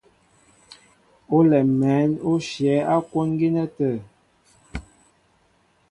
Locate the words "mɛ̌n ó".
1.79-2.31